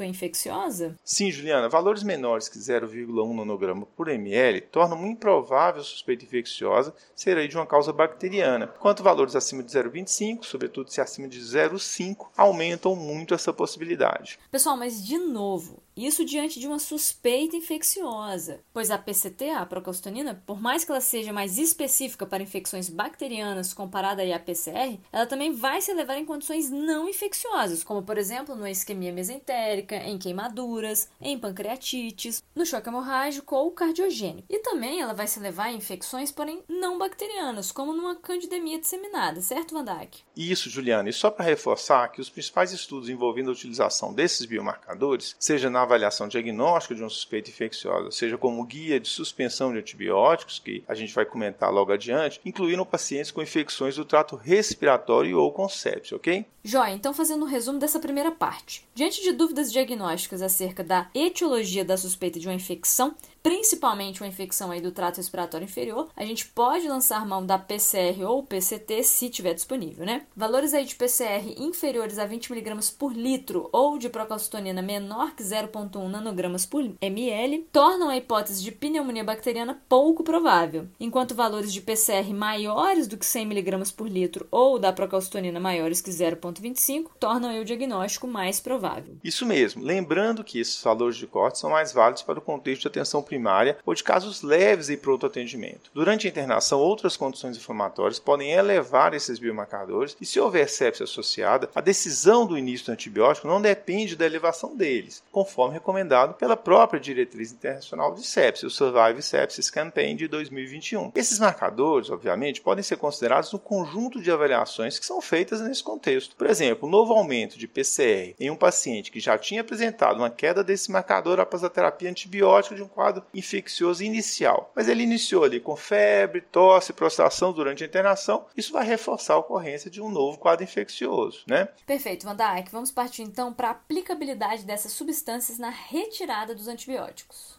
infecciosa? 0.04 0.96
Sim, 1.04 1.31
Juliana. 1.31 1.69
Valores 1.69 2.03
menores 2.03 2.48
que 2.48 2.58
0,1 2.58 3.34
nanograma 3.34 3.86
por 3.96 4.08
ml 4.08 4.60
tornam 4.62 4.96
muito 4.98 5.17
improvável 5.17 5.81
a 5.81 5.84
suspeita 5.84 6.24
infecciosa 6.24 6.94
ser 7.15 7.36
aí 7.36 7.48
de 7.48 7.56
uma 7.56 7.67
causa 7.67 7.93
bacteriana, 7.93 8.72
enquanto 8.76 9.03
valores 9.03 9.36
acima 9.36 9.62
de 9.62 9.70
0,25, 9.70 10.44
sobretudo 10.44 10.91
se 10.91 11.00
acima 11.00 11.29
de 11.29 11.41
0,5, 11.41 12.26
aumentam 12.36 12.94
muito 12.94 13.34
essa 13.34 13.53
possibilidade. 13.53 14.38
Pessoal, 14.50 14.76
mas 14.76 15.05
de 15.05 15.19
novo, 15.19 15.82
isso 15.96 16.24
diante 16.24 16.60
de 16.60 16.67
uma 16.67 16.79
suspeita 16.79 17.56
infecciosa, 17.56 18.60
pois 18.72 18.91
a 18.91 18.98
PCT, 18.98 19.50
a 19.50 19.65
procalcitonina, 19.65 20.43
por 20.46 20.60
mais 20.60 20.84
que 20.84 20.91
ela 20.91 21.00
seja 21.00 21.32
mais 21.32 21.56
específica 21.58 22.26
para 22.26 22.43
infecções 22.43 22.91
bacterianas 22.91 23.72
comparada 23.72 24.22
à 24.22 24.38
PCR, 24.38 24.98
ela 25.10 25.26
também 25.26 25.53
vai 25.53 25.81
se 25.81 25.91
elevar 25.91 26.19
em 26.19 26.26
condições 26.26 26.70
não 26.70 27.08
infecciosas, 27.08 27.82
como 27.82 28.03
por 28.03 28.19
exemplo 28.19 28.55
na 28.55 28.70
isquemia 28.70 29.12
mesentérica, 29.12 29.96
em 29.96 30.19
queimaduras, 30.19 31.08
em 31.20 31.38
pancreatites, 31.38 32.43
no 32.55 32.67
choque 32.67 32.88
hemorrágico 32.88 33.56
ou 33.56 33.70
cardiogênico. 33.70 34.46
E 34.50 34.58
também 34.58 35.00
ela 35.00 35.15
vai 35.15 35.26
se 35.26 35.38
elevar 35.38 35.72
em 35.72 35.76
infecções, 35.76 36.31
porém 36.31 36.62
não 36.69 36.98
bacterianas, 36.98 37.72
como 37.72 37.94
numa 37.94 38.17
candidemia 38.17 38.79
disseminada, 38.79 39.41
certo, 39.41 39.72
Van 39.72 39.84
Dijk? 39.84 40.22
Isso, 40.36 40.69
Juliana. 40.69 41.08
E 41.08 41.12
só 41.12 41.31
para 41.31 41.46
reforçar 41.46 42.08
que 42.08 42.20
os 42.20 42.29
principais 42.29 42.72
estudos 42.72 43.08
envolvendo 43.08 43.48
a 43.48 43.53
utilização 43.53 44.12
desses 44.12 44.44
biomarcadores, 44.44 45.34
seja 45.38 45.70
na 45.70 45.85
avaliação 45.86 46.28
diagnóstica 46.28 46.94
de 46.94 47.02
uma 47.02 47.08
suspeita 47.08 47.50
infecciosa, 47.50 48.10
seja 48.10 48.36
como 48.36 48.64
guia 48.64 49.00
de 49.00 49.08
suspensão 49.08 49.72
de 49.72 49.78
antibióticos, 49.78 50.58
que 50.58 50.84
a 50.86 50.94
gente 50.94 51.14
vai 51.14 51.24
comentar 51.24 51.72
logo 51.72 51.93
adiante, 51.93 52.40
incluíram 52.44 52.84
pacientes 52.84 53.31
com 53.31 53.43
infecções 53.43 53.96
do 53.96 54.05
trato 54.05 54.36
respiratório 54.36 55.38
ou 55.38 55.52
com 55.52 55.69
sepsis, 55.69 56.12
ok? 56.12 56.44
Joia, 56.62 56.93
então 56.93 57.14
fazendo 57.14 57.44
um 57.44 57.48
resumo 57.48 57.78
dessa 57.78 58.00
primeira 58.00 58.32
parte. 58.32 58.86
Diante 58.94 59.22
de 59.22 59.32
dúvidas 59.32 59.70
diagnósticas 59.70 60.43
acerca 60.43 60.82
da 60.82 61.08
etiologia 61.14 61.84
da 61.84 61.96
suspeita 61.96 62.40
de 62.40 62.48
uma 62.48 62.55
infecção, 62.55 63.14
principalmente 63.46 64.20
uma 64.20 64.26
infecção 64.26 64.72
aí 64.72 64.81
do 64.81 64.91
trato 64.91 65.19
respiratório 65.19 65.67
inferior, 65.67 66.08
a 66.17 66.24
gente 66.24 66.46
pode 66.46 66.88
lançar 66.88 67.24
mão 67.24 67.46
da 67.46 67.56
PCR 67.56 68.24
ou 68.24 68.43
PCT 68.43 69.05
se 69.05 69.31
tiver 69.31 69.55
disponível, 69.55 70.05
né? 70.05 70.22
Valores 70.34 70.74
aí 70.74 70.84
de 70.84 70.96
PCR 70.96 71.55
inferiores 71.56 72.19
a 72.19 72.26
20 72.26 72.53
mg 72.53 72.93
por 72.98 73.12
litro 73.12 73.69
ou 73.72 73.98
de 73.98 74.08
procalcitonina 74.08 74.82
menor 74.82 75.31
que 75.36 75.44
0,1 75.44 76.08
nanogramas 76.08 76.67
por 76.67 76.84
ml 77.00 77.69
tornam 77.70 78.08
a 78.08 78.17
hipótese 78.17 78.65
de 78.65 78.72
pneumonia 78.72 79.22
bacteriana 79.22 79.81
pouco 79.88 80.24
provável, 80.24 80.88
enquanto 80.98 81.32
valores 81.32 81.72
de 81.72 81.81
PCR 81.81 82.34
maiores 82.34 83.06
do 83.06 83.17
que 83.17 83.24
100 83.24 83.44
mg 83.44 83.93
por 83.93 84.08
litro 84.08 84.48
ou 84.50 84.76
da 84.76 84.93
procalcitonina 84.93 85.60
maiores 85.60 86.00
que 86.00 86.10
0,25 86.10 87.10
tornam 87.20 87.60
o 87.60 87.65
diagnóstico 87.65 88.26
mais 88.26 88.58
provável. 88.58 89.15
Isso 89.22 89.46
mesmo, 89.46 89.84
lembrando 89.84 90.43
que 90.43 90.58
esses 90.58 90.82
valores 90.82 91.17
de 91.17 91.29
corte 91.29 91.60
são 91.60 91.70
mais 91.70 91.93
válidos 91.93 92.24
para 92.24 92.41
o 92.41 92.43
contexto 92.43 92.82
de 92.82 92.88
atenção 92.88 93.22
primária 93.22 93.35
ou 93.84 93.94
de 93.94 94.05
casos 94.05 94.43
leves 94.43 94.88
e 94.88 94.96
pronto 94.96 95.26
atendimento. 95.26 95.90
Durante 95.94 96.26
a 96.26 96.31
internação, 96.31 96.78
outras 96.78 97.16
condições 97.16 97.56
inflamatórias 97.56 98.19
podem 98.19 98.52
elevar 98.52 99.14
esses 99.14 99.38
biomarcadores 99.38 100.16
e 100.20 100.26
se 100.26 100.40
houver 100.40 100.69
sepse 100.69 101.02
associada, 101.02 101.69
a 101.74 101.81
decisão 101.81 102.46
do 102.46 102.58
início 102.58 102.86
do 102.86 102.93
antibiótico 102.93 103.48
não 103.48 103.60
depende 103.60 104.16
da 104.16 104.26
elevação 104.26 104.76
deles, 104.76 105.22
conforme 105.31 105.74
recomendado 105.74 106.34
pela 106.34 106.56
própria 106.56 107.00
diretriz 107.00 107.52
internacional 107.52 108.14
de 108.14 108.24
sepse, 108.26 108.66
o 108.66 108.70
Survive 108.70 109.22
Sepsis 109.22 109.70
Campaign 109.70 110.16
de 110.16 110.28
2021. 110.28 111.12
Esses 111.14 111.38
marcadores, 111.38 112.10
obviamente, 112.10 112.60
podem 112.60 112.82
ser 112.82 112.96
considerados 112.96 113.52
no 113.52 113.58
conjunto 113.58 114.20
de 114.20 114.31
avaliações 114.31 114.98
que 114.98 115.06
são 115.06 115.20
feitas 115.20 115.60
nesse 115.60 115.82
contexto. 115.82 116.36
Por 116.36 116.46
exemplo, 116.46 116.88
o 116.88 116.90
novo 116.90 117.12
aumento 117.12 117.58
de 117.58 117.66
PCR 117.66 118.34
em 118.38 118.50
um 118.50 118.56
paciente 118.56 119.10
que 119.10 119.20
já 119.20 119.36
tinha 119.38 119.60
apresentado 119.60 120.19
uma 120.19 120.31
queda 120.31 120.62
desse 120.62 120.90
marcador 120.90 121.40
após 121.40 121.62
a 121.64 121.70
terapia 121.70 122.10
antibiótica 122.10 122.74
de 122.74 122.82
um 122.82 122.88
quadro 122.88 123.16
infeccioso 123.35 124.03
inicial. 124.03 124.73
Mas 124.75 124.89
ele 124.89 125.03
iniciou 125.03 125.44
ali 125.44 125.61
com 125.61 125.77
febre, 125.77 126.41
tosse, 126.41 126.93
prostração 126.93 127.53
durante 127.53 127.82
a 127.82 127.87
internação. 127.87 128.46
Isso 128.56 128.73
vai 128.73 128.85
reforçar 128.85 129.35
a 129.35 129.39
ocorrência 129.39 129.91
de 129.91 130.01
um 130.01 130.11
novo 130.11 130.39
quadro 130.39 130.65
infeccioso, 130.65 131.43
né? 131.46 131.69
Perfeito, 131.87 132.27
Van 132.27 132.37
Dijk. 132.37 132.70
Vamos 132.70 132.91
partir 132.91 133.23
então 133.23 133.53
para 133.53 133.69
a 133.69 133.73
aplicabilidade 133.73 134.65
dessas 134.65 134.93
substâncias 134.93 135.58
na 135.58 135.70
retirada 135.70 136.55
dos 136.55 136.69
antibióticos. 136.69 137.56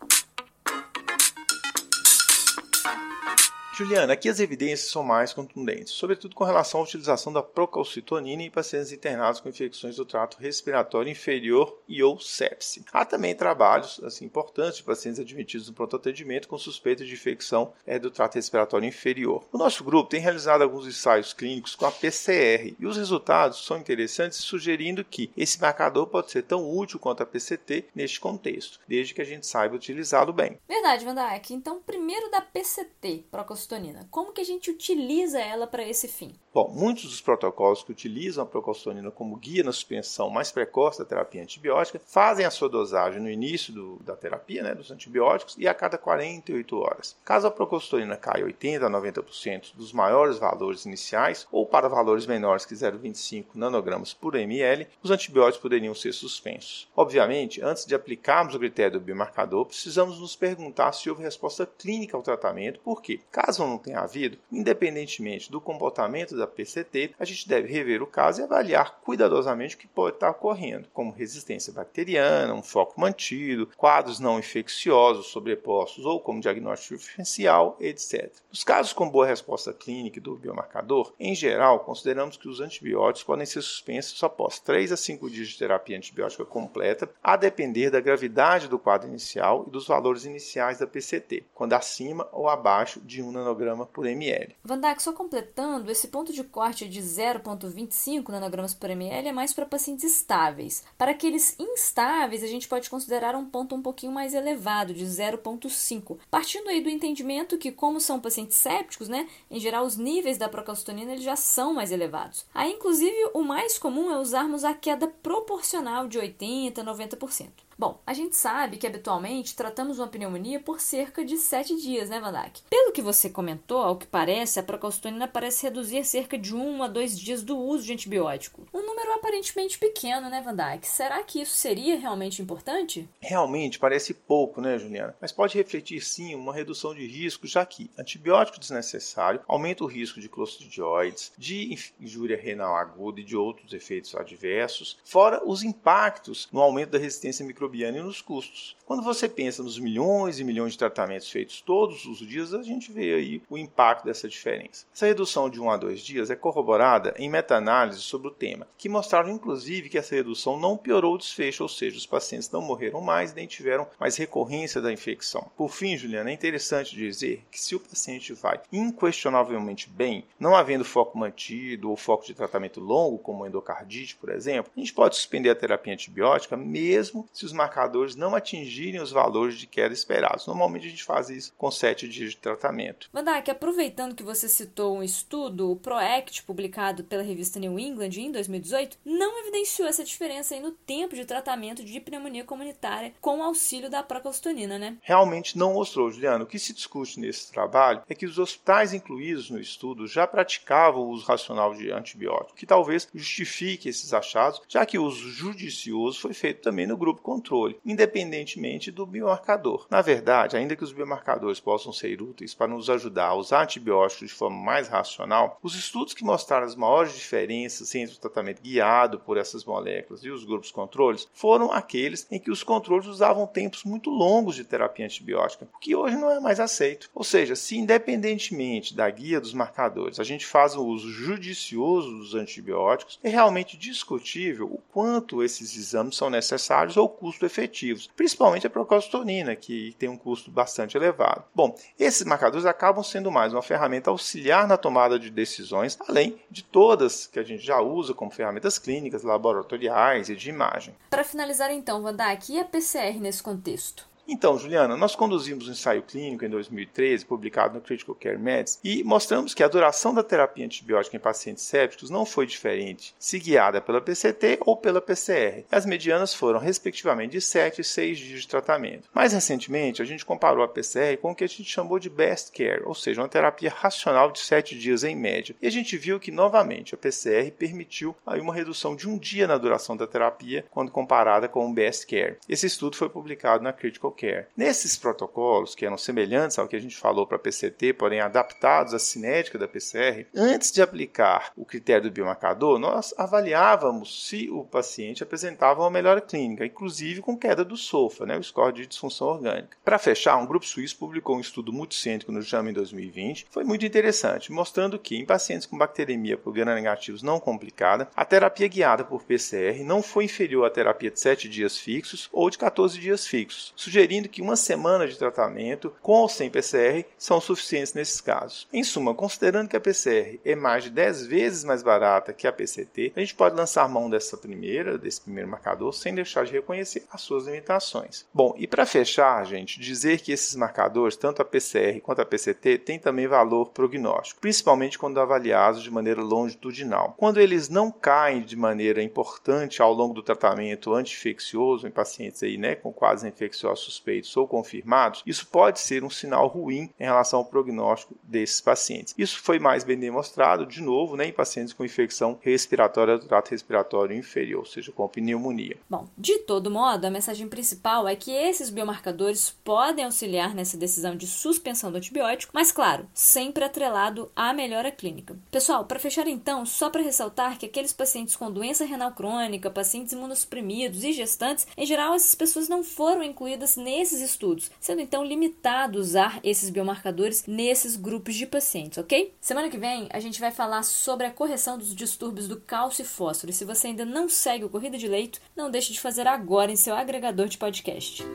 Juliana, 3.77 4.13
aqui 4.13 4.27
as 4.27 4.39
evidências 4.39 4.89
são 4.89 5.03
mais 5.03 5.34
contundentes, 5.34 5.93
sobretudo 5.93 6.36
com 6.36 6.43
relação 6.43 6.79
à 6.79 6.84
utilização 6.84 7.31
da 7.31 7.43
procalcitonina 7.43 8.41
em 8.41 8.50
pacientes 8.50 8.91
internados 8.91 9.39
com 9.39 9.50
infecções 9.50 9.98
do 9.98 10.03
trato 10.03 10.39
respiratório 10.39 11.12
inferior 11.12 11.77
e 11.88 12.01
ou 12.01 12.19
sepse. 12.19 12.84
Há 12.91 13.05
também 13.05 13.36
trabalhos 13.36 14.01
assim, 14.03 14.25
importantes 14.25 14.77
de 14.77 14.84
pacientes 14.84 15.19
admitidos 15.19 15.67
no 15.67 15.75
pronto 15.75 15.96
atendimento 15.96 16.48
com 16.48 16.57
suspeita 16.57 17.05
de 17.05 17.13
infecção 17.13 17.72
é, 17.86 18.00
do 18.00 18.10
trato 18.10 18.34
respiratório 18.34 18.88
inferior. 18.88 19.46
O 19.51 19.60
nosso 19.60 19.84
grupo 19.84 20.10
tem 20.10 20.19
realizado 20.19 20.63
alguns 20.63 20.88
ensaios 20.88 21.31
clínicos 21.31 21.75
com 21.75 21.86
a 21.86 21.91
PCR 21.91 22.75
e 22.79 22.88
os 22.88 22.98
resultados 22.98 23.63
são 23.63 23.77
interessantes, 23.77 24.39
sugerindo 24.39 25.05
que 25.05 25.29
esse 25.38 25.62
marcador 25.62 26.07
pode 26.07 26.31
ser 26.31 26.41
tão 26.41 26.67
útil 26.67 26.98
quanto 26.98 27.22
a 27.22 27.27
PCT 27.27 27.89
neste 27.93 28.19
contexto, 28.19 28.79
desde 28.88 29.13
que 29.13 29.22
a 29.22 29.25
gente 29.25 29.46
saiba 29.46 29.75
utilizá-lo 29.75 30.34
bem. 30.34 30.57
Verdade, 30.67 31.05
Van 31.05 31.13
Dijk. 31.13 31.53
Então, 31.53 31.79
primeiro 31.79 32.31
da 32.31 32.41
PCT, 32.41 33.25
procalcitonina 33.29 33.67
como 34.10 34.32
que 34.32 34.42
a 34.42 34.46
gente 34.46 34.72
utiliza 34.72 35.40
ela 35.40 35.68
para 35.68 35.84
esse 35.84 36.08
fim? 36.08 36.34
Bom, 36.54 36.70
muitos 36.74 37.04
dos 37.04 37.22
protocolos 37.22 37.84
que 37.84 37.92
utilizam 37.92 38.44
a 38.44 38.48
procalcitonina 38.48 39.12
como 39.12 39.36
guia 39.36 39.64
na 39.64 39.72
suspensão 39.72 40.30
mais 40.30 40.52
precoce 40.52 41.00
da 41.00 41.06
terapia 41.06 41.42
antibiótica 41.42 42.02
fazem 42.06 42.46
a 42.46 42.52
sua 42.52 42.70
dosagem 42.70 43.22
no 43.22 43.30
início 43.30 43.74
do, 43.74 43.98
da 43.98 44.16
terapia, 44.16 44.64
né, 44.64 44.74
dos 44.74 44.90
antibióticos, 44.90 45.56
e 45.58 45.68
a 45.68 45.74
cada 45.74 45.98
48 45.98 46.78
horas. 46.78 47.16
Caso 47.24 47.46
a 47.46 47.52
procalcitonina 47.52 48.16
caia 48.16 48.46
80 48.46 48.86
a 48.86 48.90
90% 48.90 49.76
dos 49.76 49.92
maiores 49.92 50.38
valores 50.38 50.86
iniciais 50.86 51.46
ou 51.52 51.66
para 51.66 51.90
valores 51.90 52.26
menores 52.26 52.66
que 52.66 52.74
0,25 52.74 53.48
nanogramas 53.54 54.14
por 54.14 54.36
ml, 54.36 54.88
os 55.04 55.12
antibióticos 55.12 55.62
poderiam 55.62 55.94
ser 55.94 56.14
suspensos. 56.14 56.88
Obviamente, 56.96 57.62
antes 57.62 57.86
de 57.86 57.94
aplicarmos 57.94 58.56
o 58.56 58.60
critério 58.60 59.00
do 59.00 59.06
biomarcador, 59.06 59.66
precisamos 59.66 60.20
nos 60.20 60.36
perguntar 60.36 60.94
se 60.94 61.10
houve 61.10 61.24
resposta 61.24 61.66
clínica 61.66 62.16
ao 62.16 62.24
tratamento, 62.24 62.80
porque, 62.84 63.20
caso 63.32 63.57
Caso 63.58 63.68
não 63.68 63.80
tenha 63.80 64.02
havido, 64.02 64.38
independentemente 64.52 65.50
do 65.50 65.60
comportamento 65.60 66.38
da 66.38 66.46
PCT, 66.46 67.16
a 67.20 67.26
gente 67.26 67.50
deve 67.50 67.74
rever 67.74 68.04
o 68.04 68.08
caso 68.08 68.40
e 68.40 68.44
avaliar 68.44 69.00
cuidadosamente 69.04 69.76
o 69.76 69.80
que 69.80 69.88
pode 69.88 70.18
estar 70.18 70.30
ocorrendo, 70.30 70.88
como 70.94 71.12
resistência 71.12 71.74
bacteriana, 71.74 72.54
um 72.54 72.62
foco 72.62 73.02
mantido, 73.02 73.68
quadros 73.76 74.20
não 74.20 74.38
infecciosos 74.38 75.28
sobrepostos 75.28 76.06
ou 76.06 76.20
como 76.20 76.40
diagnóstico 76.40 76.98
diferencial, 76.98 77.76
etc. 77.80 78.32
Nos 78.52 78.64
casos 78.64 78.94
com 78.94 79.10
boa 79.10 79.26
resposta 79.26 79.74
clínica 79.74 80.22
do 80.22 80.36
biomarcador, 80.36 81.12
em 81.20 81.34
geral, 81.34 81.80
consideramos 81.80 82.38
que 82.38 82.48
os 82.48 82.62
antibióticos 82.62 83.24
podem 83.24 83.46
ser 83.46 83.64
suspensos 83.64 84.22
após 84.24 84.60
3 84.60 84.92
a 84.92 84.98
5 84.98 85.30
dias 85.32 85.48
de 85.48 85.58
terapia 85.58 85.98
antibiótica 85.98 86.46
completa, 86.46 87.10
a 87.24 87.36
depender 87.36 87.90
da 87.90 88.00
gravidade 88.00 88.68
do 88.68 88.78
quadro 88.78 89.10
inicial 89.10 89.66
e 89.68 89.72
dos 89.72 89.88
valores 89.88 90.26
iniciais 90.26 90.78
da 90.78 90.86
PCT, 90.86 91.46
quando 91.56 91.74
acima 91.74 92.28
ou 92.32 92.48
abaixo 92.48 93.02
de 93.02 93.24
1 93.24 93.47
nanograma 93.48 93.86
por 93.86 94.06
ml. 94.06 94.56
Van 94.63 94.80
Dijk, 94.80 95.01
só 95.01 95.13
completando, 95.13 95.92
esse 95.92 96.10
ponto 96.10 96.34
de 96.34 96.44
corte 96.44 96.88
de 96.88 97.01
0,25 97.01 98.30
nanogramas 98.30 98.74
por 98.74 98.89
ml 98.89 99.30
é 99.30 99.32
mais 99.32 99.54
para 99.54 99.66
pacientes 99.66 100.04
estáveis. 100.04 100.84
Para 100.98 101.12
aqueles 101.12 101.56
instáveis, 101.60 102.44
a 102.44 102.48
gente 102.48 102.68
pode 102.68 102.89
considerar 102.89 103.36
um 103.36 103.46
ponto 103.46 103.75
um 103.75 103.82
pouquinho 103.82 104.12
mais 104.12 104.34
elevado, 104.34 104.94
de 104.94 105.06
0,5. 105.06 106.18
Partindo 106.30 106.70
aí 106.70 106.82
do 106.82 106.89
entendimento 106.89 107.58
que, 107.58 107.72
como 107.72 108.01
são 108.01 108.20
pacientes 108.20 108.58
sépticos, 108.58 109.08
né, 109.08 109.27
em 109.50 109.60
geral 109.60 109.86
os 109.86 109.98
níveis 109.98 110.38
da 110.38 110.50
procalcitonina 110.50 111.13
eles 111.13 111.24
já 111.24 111.36
são 111.36 111.74
mais 111.74 111.92
elevados. 111.92 112.46
Aí, 112.54 112.74
inclusive, 112.74 113.32
o 113.34 113.42
mais 113.42 113.77
comum 113.77 114.12
é 114.12 114.20
usarmos 114.20 114.63
a 114.63 114.74
queda 114.74 115.08
proporcional 115.08 116.08
de 116.08 116.20
80% 116.20 116.80
a 116.80 116.84
90%. 116.84 117.67
Bom, 117.79 118.01
a 118.07 118.12
gente 118.12 118.36
sabe 118.36 118.77
que 118.77 118.88
habitualmente 118.88 119.55
tratamos 119.55 120.00
uma 120.00 120.07
pneumonia 120.07 120.60
por 120.60 120.81
cerca 120.81 121.24
de 121.24 121.38
7 121.38 121.75
dias, 121.75 122.10
né, 122.10 122.19
Vandak? 122.19 122.63
Pelo 122.67 122.91
que 122.91 123.03
você 123.03 123.29
comentou, 123.29 123.77
ao 123.77 123.96
que 123.96 124.07
parece, 124.07 124.60
a 124.60 124.63
procalcitonina 124.63 125.27
parece 125.27 125.67
reduzir 125.67 126.03
cerca 126.03 126.39
de 126.39 126.55
1 126.55 126.81
a 126.81 126.88
2 126.88 127.19
dias 127.19 127.43
do 127.43 127.55
uso 127.55 127.86
de 127.86 127.93
antibiótico. 127.93 128.65
Um 128.74 128.84
número 128.84 129.13
aparentemente 129.13 129.77
pequeno, 129.77 130.27
né, 130.27 130.41
Vandak? 130.41 130.88
Será 130.88 131.22
que 131.22 131.39
isso 131.39 131.53
seria 131.53 132.00
realmente 132.00 132.41
importante? 132.41 133.07
Realmente 133.22 133.77
parece 133.77 134.12
pouco, 134.12 134.60
né, 134.60 134.79
Juliana? 134.79 135.15
Mas 135.22 135.31
pode 135.31 135.55
refletir 135.55 136.03
sim 136.03 136.34
uma 136.34 136.55
redução 136.55 136.96
de 136.96 137.05
risco, 137.05 137.46
já 137.46 137.63
que 137.63 137.91
antibiótico 137.96 138.60
desnecessário 138.60 139.41
aumenta 139.48 139.84
o 139.84 139.88
risco 139.88 140.19
de 140.19 140.27
clostridioides, 140.27 141.31
de 141.38 141.77
injúria 142.01 142.41
renal 142.41 142.75
aguda 142.75 143.22
e 143.22 143.24
de 143.24 143.38
outros 143.38 143.72
efeitos 143.72 144.15
adversos, 144.15 144.98
fora 145.05 145.43
os 145.46 145.62
impactos 145.62 146.50
no 146.51 146.60
aumento 146.60 146.89
da 146.89 146.98
resistência 146.98 147.46
microbiana 147.46 147.67
e 147.76 147.92
nos 147.92 148.22
custos. 148.22 148.76
Quando 148.86 149.04
você 149.04 149.28
pensa 149.28 149.62
nos 149.62 149.78
milhões 149.78 150.40
e 150.40 150.44
milhões 150.44 150.72
de 150.72 150.78
tratamentos 150.78 151.30
feitos 151.30 151.62
todos 151.62 152.06
os 152.06 152.20
dias, 152.20 152.54
a 152.54 152.64
gente 152.64 152.92
vê 152.92 153.14
aí 153.14 153.42
o 153.50 153.58
impacto 153.58 154.06
dessa 154.06 154.30
diferença. 154.30 154.86
Essa 154.94 155.06
redução 155.06 155.50
de 155.50 155.60
1 155.60 155.70
a 155.70 155.78
2 155.78 156.00
dias 156.02 156.30
é 156.30 156.36
corroborada 156.36 157.14
em 157.18 157.30
meta-análises 157.30 158.04
sobre 158.04 158.30
o 158.30 158.32
tema, 158.32 158.68
que 158.78 158.88
mostraram 158.88 159.30
inclusive 159.30 159.90
que 159.90 159.98
essa 159.98 160.16
redução 160.16 160.60
não 160.60 160.78
piorou 160.78 161.16
o 161.16 161.18
desfecho, 161.18 161.64
ou 161.64 161.70
seja, 161.70 161.98
os 161.98 162.06
pacientes 162.06 162.50
não 162.50 162.62
morreram 162.62 163.02
mais 163.02 163.34
nem 163.34 163.46
tiveram 163.46 163.88
mais 164.00 164.16
recorrência 164.16 164.82
da 164.82 164.92
infecção. 164.92 165.52
Por 165.58 165.70
fim, 165.70 165.98
Juliana, 165.98 166.30
é 166.30 166.34
interessante 166.34 166.96
dizer 166.96 167.44
que 167.52 167.60
se 167.60 167.76
o 167.76 167.80
paciente 167.80 168.34
vai 168.34 168.62
inquestionavelmente 168.72 169.90
bem, 169.90 170.24
não 170.40 170.56
havendo 170.56 170.86
foco 170.86 171.18
mantido 171.18 171.90
ou 171.90 171.98
foco 171.98 172.26
de 172.26 172.34
tratamento 172.34 172.80
longo, 172.80 173.18
como 173.18 173.46
endocardite, 173.46 174.16
por 174.16 174.30
exemplo, 174.30 174.72
a 174.76 174.80
gente 174.80 174.94
pode 174.94 175.16
suspender 175.16 175.50
a 175.50 175.56
terapia 175.56 175.94
antibiótica 175.94 176.56
mesmo 176.56 177.28
se 177.34 177.46
os 177.46 177.54
marcadores 177.58 178.16
não 178.16 178.36
atingirem 178.36 179.02
os 179.02 179.12
valores 179.12 179.56
de 179.56 179.68
queda 179.68 179.94
esperados. 179.94 180.48
Normalmente 180.48 180.88
a 180.88 180.90
gente 180.90 181.04
faz 181.04 181.30
isso 181.30 181.54
com 181.58 181.70
7 181.70 182.08
dias 182.08 182.32
de 182.32 182.38
tratamento. 182.38 183.10
Mandak, 183.12 183.50
aproveitando 183.50 184.16
que 184.16 184.24
você 184.24 184.48
citou 184.48 184.98
um 184.98 185.04
estudo, 185.04 185.72
o 185.72 185.76
PROACT, 185.76 186.44
publicado 186.44 187.04
pela 187.04 187.24
revista 187.24 187.60
New 187.60 187.78
England 187.80 188.12
em 188.18 188.32
2018, 188.32 188.98
não 189.04 189.40
evidenciou 189.40 189.88
essa 189.88 190.04
diferença 190.04 190.54
aí 190.54 190.62
no 190.62 190.72
tempo 190.72 191.16
de 191.16 191.26
tratamento 191.26 191.84
de 191.84 192.00
pneumonia 192.00 192.44
comunitária 192.44 193.14
com 193.20 193.40
o 193.40 193.44
auxílio 193.44 193.90
da 193.90 194.04
procalcitonina, 194.04 194.78
né? 194.78 194.98
Realmente 195.02 195.58
não 195.58 195.74
mostrou, 195.74 196.12
Juliano. 196.12 196.44
O 196.44 196.48
que 196.48 196.60
se 196.60 196.74
discute 196.74 197.20
nesse 197.20 197.52
trabalho 197.52 198.04
é 198.08 198.16
que 198.16 198.26
os 198.26 198.38
hospitais 198.38 198.94
incluídos 198.94 199.50
no 199.50 199.60
estudo 199.60 200.08
já 200.08 200.28
praticavam 200.28 201.02
o 201.02 201.10
uso 201.10 201.26
racional 201.26 201.74
de 201.74 201.92
antibióticos, 201.92 202.54
que 202.56 202.66
talvez 202.66 203.08
justifique 203.14 203.90
esses 203.90 204.14
achados, 204.14 204.62
já 204.68 204.86
que 204.86 204.98
o 204.98 205.04
uso 205.04 205.30
judicioso 205.30 206.20
foi 206.20 206.34
feito 206.34 206.62
também 206.62 206.86
no 206.86 206.98
grupo 206.98 207.22
controle 207.22 207.47
controle, 207.48 207.80
independentemente 207.86 208.92
do 208.92 209.06
biomarcador. 209.06 209.88
Na 209.89 210.01
verdade, 210.01 210.58
ainda 210.58 210.75
que 210.75 210.84
os 210.84 210.92
biomarcadores 210.92 211.60
possam 211.60 211.94
ser 211.94 212.22
úteis 212.22 212.54
para 212.54 212.68
nos 212.68 212.89
ajudar 212.89 213.27
a 213.27 213.36
usar 213.36 213.63
antibióticos 213.63 214.27
de 214.27 214.34
forma 214.34 214.58
mais 214.58 214.88
racional, 214.88 215.58
os 215.63 215.75
estudos 215.75 216.13
que 216.13 216.25
mostraram 216.25 216.66
as 216.66 216.75
maiores 216.75 217.13
diferenças 217.13 217.96
entre 217.96 218.16
o 218.16 218.20
tratamento 218.20 218.62
guiado 218.62 219.20
por 219.20 219.38
essas 219.38 219.63
moléculas 219.63 220.24
e 220.24 220.30
os 220.30 220.44
grupos 220.44 220.72
controles 220.72 221.27
foram 221.34 221.72
aqueles 221.72 222.27
em 222.30 222.39
que 222.39 222.51
os 222.51 222.63
controles 222.63 223.08
usavam 223.08 223.48
tempos 223.48 223.84
muito 223.84 224.10
longos 224.10 224.56
de 224.56 224.63
terapia 224.63 225.06
antibiótica, 225.06 225.68
o 225.74 225.80
que 225.80 225.96
hoje 225.96 226.18
não 226.18 226.30
é 226.30 226.39
mais 226.39 226.60
aceito. 226.60 227.10
Ou 227.16 227.24
seja, 227.24 227.56
se 227.56 227.77
independentemente 227.77 228.96
da 228.96 229.10
guia 229.10 229.39
dos 229.39 229.54
marcadores 229.54 230.20
a 230.20 230.24
gente 230.24 230.46
faz 230.46 230.75
um 230.75 230.86
uso 230.86 231.10
judicioso 231.10 232.10
dos 232.18 232.36
antibióticos, 232.36 233.20
é 233.24 233.30
realmente 233.30 233.77
discutível 233.77 234.66
o 234.68 234.82
quanto 234.92 235.44
esses 235.44 235.77
exames 235.77 236.18
são 236.18 236.30
necessários 236.30 236.98
ou 236.98 237.08
custo 237.08 237.37
efetivos, 237.46 238.08
principalmente 238.15 238.67
a 238.67 238.70
procalcitonina, 238.70 239.56
que 239.56 239.96
tem 239.98 240.10
um 240.10 240.17
custo 240.17 240.51
bastante 240.51 240.98
elevado. 240.98 241.44
Bom, 241.53 241.75
esses 242.00 242.25
marcadores 242.25 242.65
acabam 242.65 243.03
sendo 243.03 243.32
mais 243.32 243.53
uma 243.53 243.62
ferramenta 243.62 244.10
auxiliar 244.10 244.67
na 244.67 244.77
tomada 244.77 245.20
de 245.20 245.29
decisões, 245.29 245.98
além 246.08 246.39
de 246.50 246.63
todas 246.63 247.27
que 247.27 247.39
a 247.39 247.44
gente 247.44 247.65
já 247.65 247.79
usa 247.79 248.13
como 248.13 248.32
ferramentas 248.32 248.77
clínicas, 248.79 249.24
laboratoriais 249.24 250.29
e 250.29 250.36
de 250.36 250.50
imagem. 250.50 250.96
Para 251.10 251.24
finalizar 251.24 251.72
então, 251.72 252.03
Wanda, 252.03 252.25
aqui 252.32 252.58
é 252.58 252.62
a 252.62 252.65
PCR 252.65 253.20
nesse 253.20 253.41
contexto? 253.41 254.08
Então, 254.29 254.60
Juliana, 254.60 254.98
nós 254.98 255.15
conduzimos 255.15 255.69
um 255.69 255.72
ensaio 255.72 256.03
clínico 256.03 256.43
em 256.43 256.50
2013, 256.50 257.25
publicado 257.25 257.75
no 257.75 257.81
Critical 257.81 258.13
Care 258.13 258.38
Medicine, 258.38 258.81
e 258.84 259.01
mostramos 259.01 259.53
que 259.53 259.63
a 259.63 259.69
duração 259.69 260.13
da 260.13 260.22
terapia 260.22 260.65
antibiótica 260.65 261.15
em 261.15 261.19
pacientes 261.19 261.63
sépticos 261.63 262.10
não 262.10 262.25
foi 262.25 262.46
diferente, 262.46 263.15
se 263.17 263.39
guiada 263.39 263.79
pela 263.79 264.01
PCT 264.01 264.60
ou 264.65 264.75
pela 264.75 265.00
PCR. 265.00 265.63
As 265.72 265.86
medianas 265.86 266.34
foram, 266.34 266.60
respectivamente, 266.60 267.31
de 267.31 267.41
7 267.41 267.79
e 267.79 267.84
6 267.86 268.17
dias 268.17 268.41
de 268.41 268.48
tratamento. 268.50 269.07
Mais 269.13 269.31
recentemente, 269.31 270.01
a 270.01 270.05
gente 270.05 270.25
comparou 270.25 270.62
a 270.62 270.67
PCR 270.67 271.15
com 271.22 271.31
o 271.31 271.36
que 271.36 271.46
a 271.46 271.48
gente 271.48 271.63
chamou 271.63 271.98
de 271.98 272.10
Best 272.10 272.51
Care, 272.51 272.84
ou 272.84 272.93
seja, 272.93 273.22
uma 273.22 273.29
terapia 273.29 273.74
racional 273.74 274.29
de 274.29 274.39
7 274.39 274.77
dias 274.77 275.05
em 275.05 275.15
média. 275.15 275.55
E 275.62 275.67
a 275.67 275.72
gente 275.72 275.96
viu 275.98 276.19
que, 276.19 276.31
novamente, 276.31 276.93
a 276.93 276.98
PCR 276.98 277.50
permitiu 277.51 278.13
aí 278.25 278.41
uma 278.41 278.53
redução 278.53 278.93
de 278.93 279.07
um 279.07 279.17
dia 279.17 279.48
na 279.48 279.57
duração 279.57 279.96
da 279.96 280.05
terapia 280.05 280.65
quando 280.69 280.91
comparada 280.91 281.48
com 281.48 281.65
o 281.65 281.74
Best 281.74 282.05
Care. 282.07 282.36
Esse 282.50 282.65
estudo 282.65 282.98
foi 282.98 283.07
publicado 283.07 283.63
na 283.63 283.72
Critical 283.72 284.12
Care. 284.18 284.48
Nesses 284.58 284.98
protocolos, 284.98 285.76
que 285.76 285.86
eram 285.86 285.98
semelhantes 285.98 286.58
ao 286.58 286.68
que 286.68 286.76
a 286.76 286.80
gente 286.80 286.98
falou 286.98 287.28
para 287.28 287.38
a 287.38 287.40
PCT, 287.40 287.94
porém 287.94 288.20
adaptados 288.20 288.94
à 288.94 289.00
cinética 289.00 289.58
da 289.58 289.68
PCR, 289.68 290.26
antes 290.36 290.72
de 290.72 290.82
aplicar 290.82 291.52
o 291.56 291.64
critério 291.64 292.04
do 292.04 292.12
biomarcador, 292.12 292.80
nós 292.80 293.14
avaliávamos 293.18 294.28
se 294.28 294.50
o 294.50 294.64
paciente 294.64 295.22
apresentava 295.22 295.82
uma 295.82 295.92
melhora 295.92 296.20
clínica, 296.20 296.66
inclusive 296.66 297.22
com 297.22 297.38
queda 297.38 297.64
do 297.64 297.78
SOFA, 297.78 298.26
né, 298.26 298.38
o 298.38 298.44
score 298.44 298.74
de 298.74 298.88
disfunção 298.88 299.28
orgânica. 299.28 299.78
Para 299.86 300.00
fechar, 300.00 300.36
um 300.38 300.46
grupo 300.46 300.66
suíço 300.66 300.98
publicou 300.98 301.38
um 301.38 301.42
estudo 301.42 301.72
multicêntrico 301.72 302.32
no 302.32 302.42
JAMA 302.42 302.72
em 302.72 302.74
2020. 302.74 303.48
Foi 303.52 303.64
muito 303.64 303.86
interessante, 303.86 304.52
mostrando 304.52 304.98
que 304.98 305.16
em 305.16 305.26
pacientes 305.26 305.68
com 305.68 305.78
bacteremia 305.78 306.38
por 306.38 306.54
gram-negativos 306.54 307.22
não 307.22 307.40
complicada, 307.40 308.10
a 308.16 308.26
terapia 308.26 308.68
guiada 308.68 309.04
por 309.04 309.24
PCR 309.24 309.84
não 309.84 310.02
foi 310.02 310.26
inferior 310.26 310.66
à 310.66 310.70
terapia 310.70 311.12
de 311.12 311.20
7 311.20 311.48
dias 311.48 311.78
fixos 311.78 312.28
ou 312.32 312.50
de 312.50 312.58
14 312.58 313.00
dias 313.00 313.28
fixos, 313.28 313.74
sugerindo 313.76 314.07
sugerindo 314.08 314.30
que 314.30 314.42
uma 314.42 314.56
semana 314.56 315.06
de 315.06 315.18
tratamento 315.18 315.94
com 316.02 316.14
ou 316.14 316.30
sem 316.30 316.50
PCR 316.50 317.06
são 317.18 317.42
suficientes 317.42 317.94
nesses 317.94 318.22
casos. 318.22 318.68
Em 318.72 318.84
suma, 318.84 319.14
considerando 319.14 319.68
que 319.68 319.76
a 319.76 319.82
PCR 319.82 320.40
é 320.46 320.56
mais 320.56 320.86
de 320.86 320.90
10 320.90 321.28
vezes 321.28 321.64
mais 321.66 321.84
barata 321.84 322.32
que 322.32 322.48
a 322.48 322.54
PCT, 322.54 323.12
a 323.16 323.20
gente 323.20 323.36
pode 323.36 323.56
lançar 323.56 323.88
mão 323.90 324.10
dessa 324.10 324.38
primeira, 324.38 324.98
desse 324.98 325.22
primeiro 325.22 325.50
marcador, 325.50 325.94
sem 325.94 326.16
deixar 326.16 326.46
de 326.46 326.54
reconhecer 326.54 327.04
as 327.12 327.22
suas 327.22 327.46
limitações. 327.46 328.26
Bom, 328.34 328.56
e 328.58 328.66
para 328.66 328.86
fechar, 328.86 329.46
gente, 329.46 329.80
dizer 329.80 330.22
que 330.22 330.32
esses 330.32 330.56
marcadores, 330.56 331.18
tanto 331.18 331.42
a 331.42 331.46
PCR 331.46 332.00
quanto 332.02 332.22
a 332.22 332.26
PCT, 332.26 332.78
têm 332.80 333.00
também 333.00 333.28
valor 333.28 333.68
prognóstico, 333.68 334.40
principalmente 334.40 334.98
quando 334.98 335.20
avaliados 335.20 335.84
de 335.84 335.92
maneira 335.92 336.22
longitudinal. 336.22 337.14
Quando 337.18 337.42
eles 337.42 337.68
não 337.68 337.92
caem 337.92 338.42
de 338.42 338.56
maneira 338.56 339.04
importante 339.04 339.82
ao 339.82 339.94
longo 339.94 340.14
do 340.14 340.24
tratamento 340.24 340.94
anti-infeccioso 340.94 341.88
em 341.88 341.92
pacientes 341.92 342.42
aí, 342.42 342.58
né, 342.58 342.76
com 342.76 342.94
quadros 342.94 343.26
infecciosos 343.26 343.97
suspeitos 343.98 344.36
ou 344.38 344.48
confirmados, 344.48 345.24
isso 345.25 345.48
pode 345.48 345.80
ser 345.80 346.04
um 346.04 346.10
sinal 346.10 346.48
ruim 346.48 346.89
em 347.00 347.04
relação 347.04 347.39
ao 347.39 347.46
prognóstico 347.46 348.16
desses 348.24 348.62
pacientes. 348.62 349.13
Isso 349.18 349.39
foi 349.42 349.60
mais 349.60 349.84
bem 349.84 349.98
demonstrado, 349.98 350.66
de 350.66 350.82
novo, 350.82 351.16
né, 351.16 351.27
em 351.27 351.34
pacientes 351.34 351.74
com 351.74 351.84
infecção 351.84 352.38
respiratória 352.42 353.18
do 353.18 353.27
trato 353.27 353.51
respiratório 353.51 354.16
inferior, 354.16 354.60
ou 354.60 354.66
seja, 354.66 354.92
com 354.92 355.08
pneumonia. 355.08 355.77
Bom, 355.89 356.08
de 356.18 356.39
todo 356.39 356.72
modo, 356.72 357.06
a 357.06 357.10
mensagem 357.10 357.48
principal 357.48 358.08
é 358.08 358.16
que 358.16 358.32
esses 358.32 358.70
biomarcadores 358.70 359.56
podem 359.63 360.06
auxiliar 360.06 360.54
nessa 360.54 360.77
decisão 360.77 361.16
de 361.16 361.27
suspensão 361.27 361.92
do 361.92 361.98
antibiótico, 361.98 362.51
mas 362.54 362.72
claro, 362.72 363.08
sempre 363.13 363.63
atrelado 363.63 364.32
à 364.36 364.54
melhora 364.54 364.92
clínica. 364.92 365.36
Pessoal, 365.51 365.86
para 365.86 366.00
fechar 366.00 366.27
então, 366.27 366.66
só 366.66 366.89
para 366.89 367.01
ressaltar 367.01 367.58
que 367.58 367.66
aqueles 367.66 367.94
pacientes 367.94 368.36
com 368.36 368.51
doença 368.51 368.86
renal 368.86 369.12
crônica, 369.12 369.70
pacientes 369.70 370.13
imunossuprimidos 370.13 371.04
e 371.04 371.12
gestantes, 371.12 371.68
em 371.75 371.86
geral 371.86 372.13
essas 372.13 372.36
pessoas 372.36 372.68
não 372.70 372.84
foram 372.84 373.24
incluídas 373.24 373.75
nesses 373.88 374.20
estudos, 374.20 374.70
sendo 374.82 375.00
então 375.00 375.24
limitado 375.24 375.98
usar 375.98 376.42
esses 376.44 376.70
biomarcadores 376.70 377.46
nesses 377.48 377.96
grupos 377.96 378.35
de 378.35 378.46
pacientes, 378.46 378.98
ok? 378.98 379.33
Semana 379.40 379.70
que 379.70 379.77
vem 379.77 380.09
a 380.12 380.20
gente 380.20 380.42
vai 380.42 380.51
falar 380.51 380.83
sobre 380.83 381.25
a 381.25 381.31
correção 381.31 381.77
dos 381.77 381.96
distúrbios 381.96 382.50
do 382.50 382.59
cálcio 382.59 383.03
e 383.03 383.05
fósforo. 383.05 383.50
E 383.50 383.55
se 383.55 383.64
você 383.64 383.88
ainda 383.88 384.03
não 384.03 384.27
segue 384.27 384.66
o 384.66 384.70
Corrida 384.70 384.98
de 384.98 385.07
Leito, 385.07 385.40
não 385.55 385.72
deixe 385.72 385.94
de 385.94 386.01
fazer 386.01 386.27
agora 386.27 386.70
em 386.70 386.75
seu 386.75 386.94
agregador 386.94 387.48
de 387.48 387.57
podcast. 387.57 388.25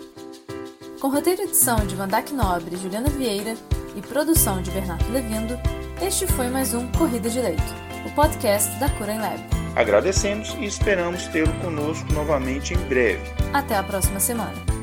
Com 0.99 1.09
roteiro 1.09 1.43
e 1.43 1.45
edição 1.45 1.87
de 1.87 1.95
Vandac 1.95 2.33
Nobre 2.33 2.75
e 2.75 2.79
Juliana 2.79 3.11
Vieira 3.11 3.55
e 3.95 4.01
produção 4.01 4.63
de 4.63 4.71
Bernardo 4.71 5.13
Levindo, 5.13 5.55
este 6.01 6.27
foi 6.29 6.49
mais 6.49 6.73
um 6.73 6.91
Corrida 6.93 7.29
de 7.29 7.41
Leito, 7.41 7.63
o 8.07 8.15
podcast 8.15 8.71
da 8.79 8.89
Cura 8.89 9.13
em 9.13 9.19
Lab. 9.19 9.39
Agradecemos 9.77 10.55
e 10.55 10.65
esperamos 10.65 11.27
tê-lo 11.29 11.53
conosco 11.61 12.11
novamente 12.15 12.73
em 12.73 12.79
breve. 12.89 13.23
Até 13.53 13.77
a 13.77 13.83
próxima 13.83 14.19
semana. 14.19 14.82